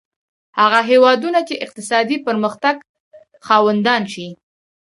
[0.59, 2.75] هغه هېوادونه چې اقتصادي پرمختګ
[3.47, 4.27] خاوندان شي.